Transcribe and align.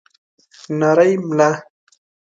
نرۍ 0.79 1.11
ملا 1.27 1.49